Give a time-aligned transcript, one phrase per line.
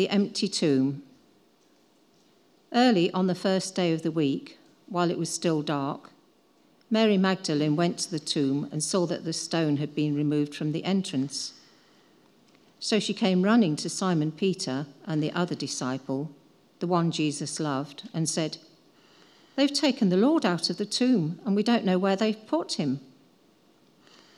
[0.00, 1.02] The empty tomb.
[2.72, 4.56] Early on the first day of the week,
[4.88, 6.08] while it was still dark,
[6.88, 10.72] Mary Magdalene went to the tomb and saw that the stone had been removed from
[10.72, 11.52] the entrance.
[12.78, 16.30] So she came running to Simon Peter and the other disciple,
[16.78, 18.56] the one Jesus loved, and said,
[19.54, 22.80] They've taken the Lord out of the tomb, and we don't know where they've put
[22.80, 23.00] him.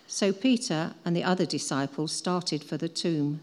[0.08, 3.42] So Peter and the other disciple started for the tomb.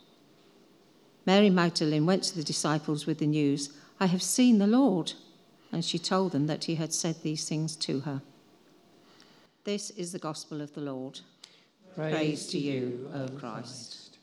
[1.25, 5.13] Mary Magdalene went to the disciples with the news, I have seen the Lord.
[5.71, 8.21] And she told them that he had said these things to her.
[9.63, 11.19] This is the gospel of the Lord.
[11.95, 14.17] Praise, Praise to you, O Christ.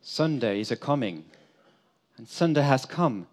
[0.00, 1.24] Sunday is a coming,
[2.16, 3.26] and Sunday has come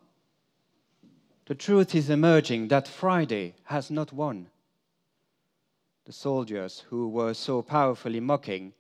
[1.49, 4.51] the truth is emerging that Friday has not won.
[6.05, 8.73] The soldiers who were so powerfully mocking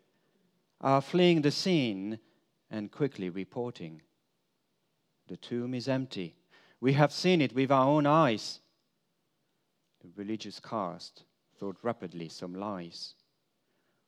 [0.81, 2.19] are fleeing the scene
[2.71, 4.01] and quickly reporting.
[5.27, 6.35] The tomb is empty.
[6.81, 8.59] We have seen it with our own eyes.
[10.01, 11.23] The religious caste
[11.59, 13.15] thought rapidly some lies.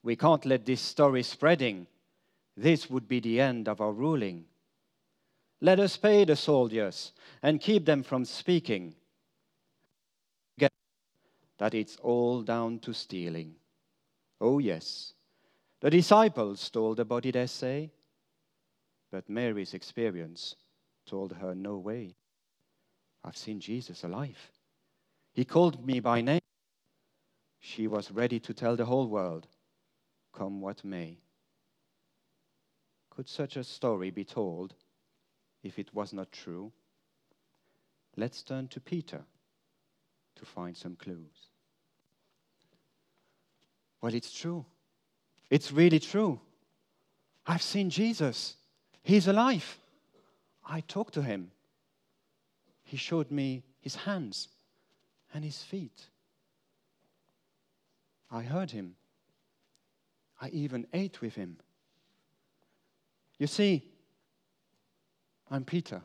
[0.04, 1.88] We can't let this story spreading.
[2.56, 4.46] This would be the end of our ruling.
[5.60, 7.12] Let us pay the soldiers
[7.44, 8.96] and keep them from speaking.
[10.58, 10.72] Get
[11.60, 13.56] that it's all down to stealing.
[14.40, 15.14] Oh, yes,
[15.82, 17.92] the disciples told the body, they say.
[19.12, 20.56] But Mary's experience
[21.06, 22.16] told her no way.
[23.24, 24.52] I've seen Jesus alive.
[25.34, 26.42] He called me by name.
[27.60, 29.48] She was ready to tell the whole world,
[30.34, 31.20] come what may.
[33.10, 34.74] Could such a story be told?
[35.64, 36.72] if it was not true,
[38.18, 39.24] let's turn to Peter
[40.36, 41.50] to find some clues.
[44.02, 44.66] Well, it's true.
[45.52, 46.40] It's really true.
[47.46, 48.56] I've seen Jesus.
[49.04, 49.78] He's alive.
[50.66, 51.52] I talked to him.
[52.84, 54.48] He showed me his hands
[55.34, 56.08] and his feet.
[58.32, 58.96] I heard him.
[60.42, 61.58] I even ate with him.
[63.38, 63.84] You see,
[65.50, 66.02] I'm Peter.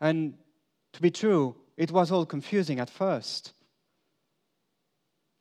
[0.00, 0.34] And
[0.94, 3.52] to be true, it was all confusing at first.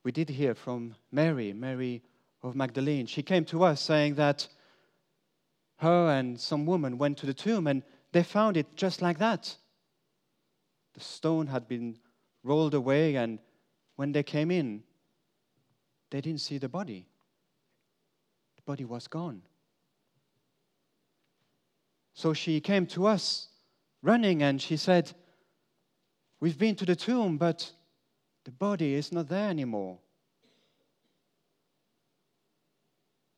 [0.04, 2.02] We did hear from Mary, Mary
[2.42, 3.06] of Magdalene.
[3.06, 4.48] She came to us saying that
[5.78, 9.56] her and some woman went to the tomb and they found it just like that.
[10.94, 11.98] The stone had been
[12.44, 13.40] rolled away, and
[13.96, 14.84] when they came in,
[16.10, 17.08] they didn't see the body.
[18.56, 19.44] The body was gone.
[22.14, 23.50] So she came to us
[24.02, 25.12] running and she said,
[26.40, 27.72] We've been to the tomb, but
[28.46, 29.98] the body is not there anymore.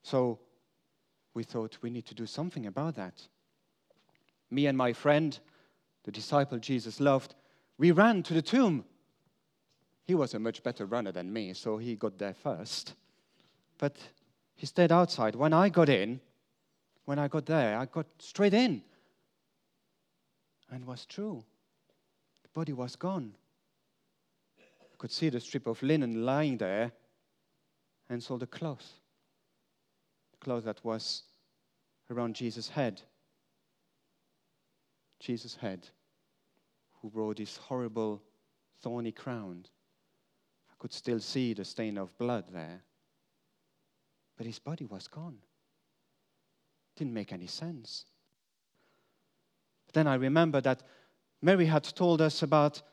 [0.03, 0.39] So
[1.33, 3.27] we thought we need to do something about that.
[4.49, 5.39] Me and my friend
[6.03, 7.35] the disciple Jesus loved,
[7.77, 8.85] we ran to the tomb.
[10.03, 12.95] He was a much better runner than me, so he got there first.
[13.77, 13.97] But
[14.55, 15.35] he stayed outside.
[15.35, 16.19] When I got in,
[17.05, 18.83] when I got there, I got straight in.
[20.69, 21.43] And it was true.
[22.43, 23.33] The body was gone.
[25.01, 26.91] Could see the strip of linen lying there
[28.07, 28.99] and saw the cloth.
[30.33, 31.23] The cloth that was
[32.11, 33.01] around Jesus' head.
[35.19, 35.89] Jesus' head,
[37.01, 38.21] who wore this horrible
[38.83, 39.65] thorny crown.
[40.69, 42.83] I could still see the stain of blood there.
[44.37, 45.39] But his body was gone.
[46.95, 48.05] Didn't make any sense.
[49.87, 50.83] But then I remember that
[51.41, 52.83] Mary had told us about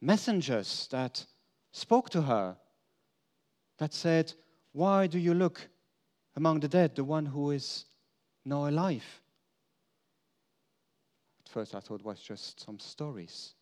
[0.00, 1.26] messengers that
[1.72, 2.56] spoke to her,
[3.78, 4.32] that said,
[4.72, 5.68] Why do you look
[6.36, 7.84] among the dead, the one who is
[8.44, 9.04] now alive?
[11.44, 13.54] At first, I thought it was just some stories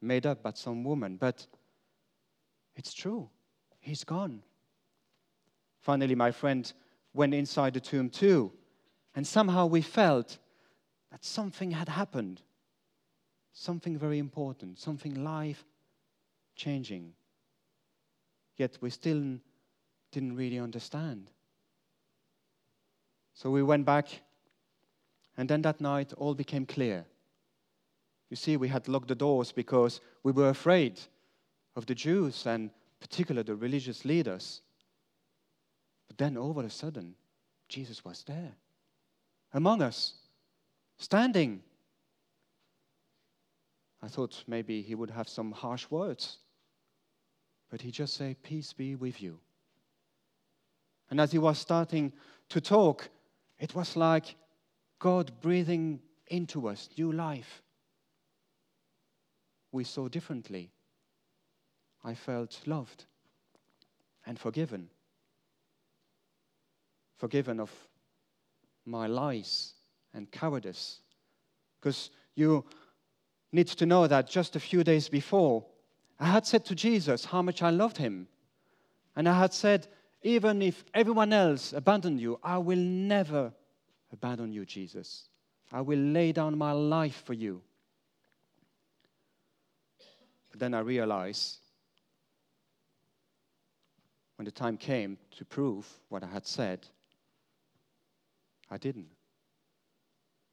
[0.00, 1.46] made up by some woman, but
[2.76, 3.28] it's true.
[3.80, 4.42] He's gone.
[5.80, 6.72] Finally, my friend
[7.14, 8.52] went inside the tomb too,
[9.14, 10.38] and somehow we felt
[11.10, 12.42] that something had happened.
[13.52, 15.64] Something very important, something life
[16.56, 17.14] changing.
[18.56, 19.38] Yet we still
[20.12, 21.30] didn't really understand.
[23.34, 24.08] So we went back,
[25.36, 27.04] and then that night all became clear.
[28.30, 31.00] You see, we had locked the doors because we were afraid
[31.76, 34.62] of the Jews and particularly the religious leaders.
[36.08, 37.14] But then all of a sudden,
[37.68, 38.54] Jesus was there
[39.52, 40.14] among us,
[40.98, 41.62] standing.
[44.02, 46.38] I thought maybe he would have some harsh words,
[47.70, 49.38] but he just said, Peace be with you.
[51.10, 52.12] And as he was starting
[52.48, 53.08] to talk,
[53.58, 54.34] it was like
[54.98, 57.62] God breathing into us new life
[59.76, 60.72] we saw differently.
[62.02, 63.04] I felt loved
[64.24, 64.88] and forgiven.
[67.18, 67.70] Forgiven of
[68.84, 69.74] my lies
[70.14, 71.00] and cowardice.
[71.78, 72.64] Because you
[73.52, 75.64] need to know that just a few days before,
[76.18, 78.28] I had said to Jesus how much I loved him.
[79.14, 79.86] And I had said,
[80.22, 83.52] even if everyone else abandoned you, I will never
[84.12, 85.28] abandon you, Jesus.
[85.70, 87.62] I will lay down my life for you.
[90.50, 91.58] But then I realized
[94.36, 96.86] when the time came to prove what I had said,
[98.70, 99.08] I didn't.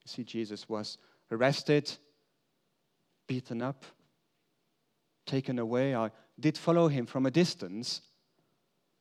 [0.04, 0.98] You see, Jesus was
[1.32, 1.92] arrested,
[3.28, 3.86] beaten up,
[5.26, 5.96] taken away.
[5.96, 8.02] I did follow him from a distance,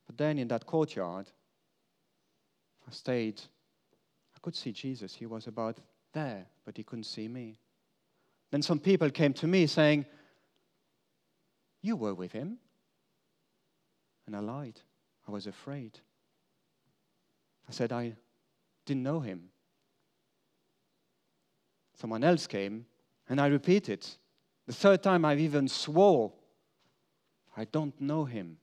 [0.07, 1.27] but then in that courtyard,
[2.87, 3.41] I stayed.
[4.35, 5.15] I could see Jesus.
[5.15, 5.79] He was about
[6.13, 7.59] there, but he couldn't see me.
[8.51, 10.05] Then some people came to me saying,
[11.83, 12.59] you were with him.
[14.27, 14.81] And I lied.
[15.27, 15.99] I was afraid.
[17.69, 18.15] I said I
[18.87, 19.49] didn't know him.
[21.95, 22.87] Someone else came,
[23.29, 24.07] and I repeated.
[24.67, 26.33] The third time I've even swore,
[27.57, 28.59] I don't know him.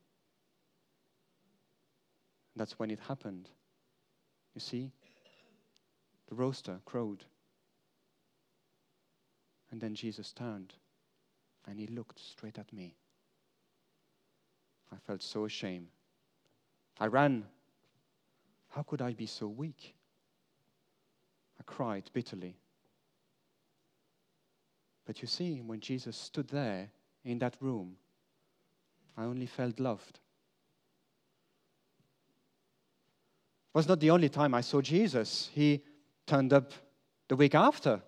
[2.55, 3.49] That's when it happened.
[4.53, 4.91] You see,
[6.27, 7.25] the rooster crowed.
[9.71, 10.73] And then Jesus turned
[11.67, 12.95] and he looked straight at me.
[14.91, 15.89] I felt so ashamed.
[16.99, 17.45] I ran.
[18.69, 19.93] How could I be so weak?
[21.59, 22.57] I cried bitterly.
[25.09, 26.87] But you see, when Jesus stood there
[27.25, 27.95] in that room,
[29.17, 30.19] I only felt loved.
[33.73, 35.49] It was not the only time I saw Jesus.
[35.51, 35.83] He
[36.27, 36.73] turned up
[37.27, 38.03] the week after.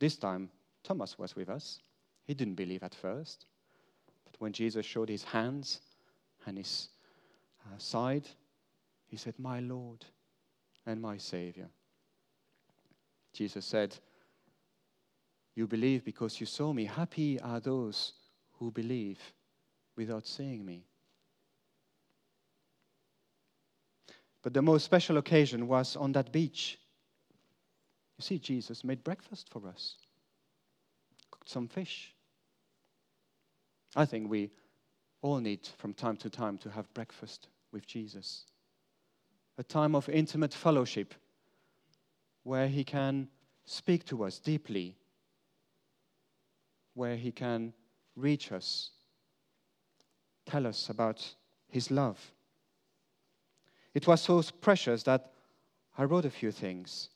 [0.00, 0.48] This time,
[0.82, 1.80] Thomas was with us.
[2.26, 3.44] He didn't believe at first.
[4.24, 5.82] But when Jesus showed his hands
[6.46, 6.88] and his
[7.66, 8.26] uh, side,
[9.08, 10.06] he said, My Lord
[10.86, 11.68] and my Savior.
[13.34, 13.98] Jesus said,
[15.54, 16.84] You believe because you saw me.
[16.84, 18.12] Happy are those
[18.58, 19.20] who believe
[19.96, 20.84] without seeing me.
[24.42, 26.78] But the most special occasion was on that beach.
[28.18, 29.96] You see, Jesus made breakfast for us,
[31.30, 32.14] cooked some fish.
[33.96, 34.50] I think we
[35.22, 38.44] all need from time to time to have breakfast with Jesus.
[39.56, 41.14] A time of intimate fellowship
[42.42, 43.28] where He can
[43.64, 44.96] speak to us deeply,
[46.94, 47.72] where He can
[48.16, 48.90] reach us,
[50.46, 51.34] tell us about
[51.68, 52.18] His love.
[53.94, 55.32] It was so precious that
[55.96, 57.10] I wrote a few things.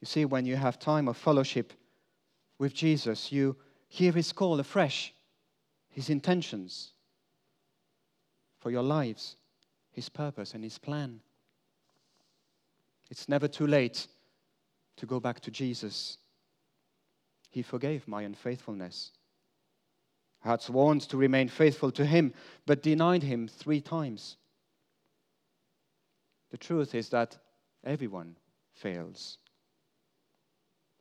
[0.00, 1.72] You see, when you have time of fellowship
[2.58, 3.56] with Jesus, you
[3.88, 5.14] hear his call afresh,
[5.88, 6.92] his intentions
[8.58, 9.36] for your lives,
[9.92, 11.20] his purpose, and his plan.
[13.10, 14.06] It's never too late
[14.96, 16.18] to go back to Jesus.
[17.50, 19.12] He forgave my unfaithfulness.
[20.44, 22.32] I had sworn to remain faithful to him,
[22.66, 24.36] but denied him three times.
[26.50, 27.36] The truth is that
[27.84, 28.36] everyone
[28.72, 29.38] fails.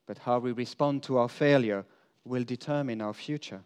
[0.06, 1.86] But how we respond to our failure
[2.24, 3.62] will determine our future.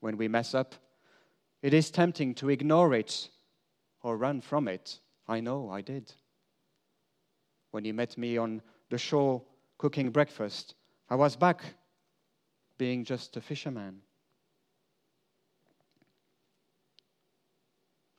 [0.00, 0.74] When we mess up,
[1.62, 3.28] it is tempting to ignore it
[4.02, 4.98] or run from it.
[5.28, 6.12] I know I did.
[7.70, 9.42] When you met me on the shore
[9.80, 10.74] cooking breakfast,
[11.08, 11.62] I was back
[12.76, 14.02] being just a fisherman.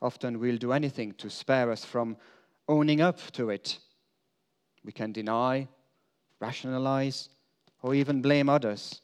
[0.01, 2.17] Often we'll do anything to spare us from
[2.67, 3.77] owning up to it.
[4.83, 5.67] We can deny,
[6.39, 7.29] rationalize,
[7.83, 8.99] or even blame others.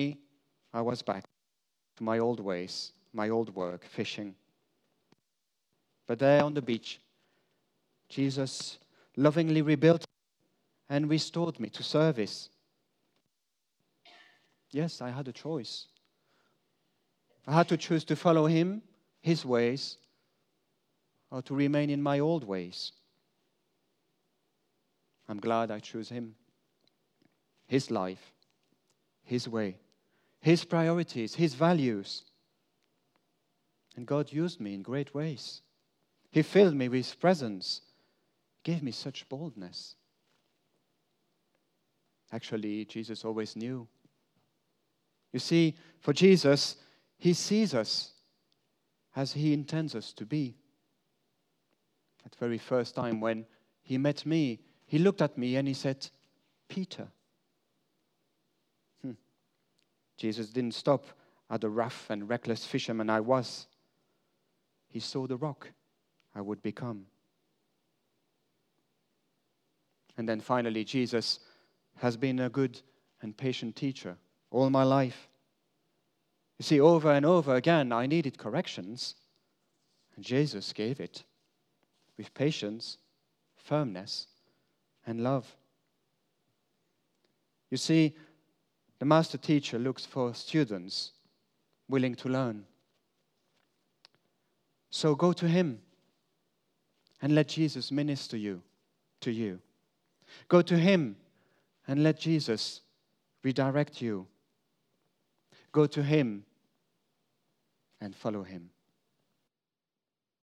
[0.00, 1.24] I was back
[1.96, 4.34] to my old ways, my old work, fishing.
[6.06, 7.00] But there on the beach,
[8.08, 8.78] Jesus
[9.16, 10.04] lovingly rebuilt
[10.88, 12.50] and restored me to service.
[14.70, 15.88] Yes, I had a choice.
[17.46, 18.82] I had to choose to follow him,
[19.20, 19.98] his ways,
[21.30, 22.92] or to remain in my old ways.
[25.28, 26.34] I'm glad I chose him,
[27.66, 28.32] his life,
[29.24, 29.76] his way,
[30.40, 32.22] his priorities, his values.
[33.96, 35.62] And God used me in great ways.
[36.30, 37.80] He filled me with his presence,
[38.66, 39.94] gave me such boldness.
[42.32, 43.86] Actually, Jesus always knew.
[45.32, 46.74] You see, for Jesus,
[47.16, 48.10] he sees us
[49.14, 50.56] as He intends us to be.
[52.24, 53.46] That very first time when
[53.82, 56.10] He met me, He looked at me and He said,
[56.68, 57.06] Peter.
[59.00, 59.12] Hmm.
[60.18, 61.04] Jesus didn't stop
[61.48, 63.68] at the rough and reckless fisherman I was.
[64.88, 65.70] He saw the rock
[66.34, 67.06] I would become.
[70.16, 71.40] And then finally, Jesus
[71.96, 72.80] has been a good
[73.22, 74.16] and patient teacher
[74.50, 75.28] all my life.
[76.58, 79.14] You see, over and over again, I needed corrections,
[80.14, 81.24] and Jesus gave it
[82.16, 82.96] with patience,
[83.56, 84.26] firmness,
[85.06, 85.54] and love.
[87.70, 88.14] You see,
[88.98, 91.12] the master teacher looks for students
[91.88, 92.64] willing to learn.
[94.90, 95.80] So go to him
[97.20, 98.62] and let Jesus minister you
[99.20, 99.60] to you.
[100.48, 101.16] Go to him
[101.88, 102.80] and let Jesus
[103.42, 104.26] redirect you
[105.76, 106.46] Go to Him
[108.00, 108.70] and follow Him.